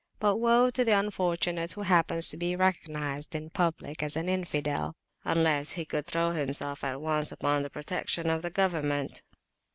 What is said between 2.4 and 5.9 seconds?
recognised in public as an Infidelunless at least he